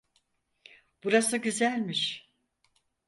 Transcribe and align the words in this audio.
Burası 1.03 1.37
güzelmiş. 1.37 2.31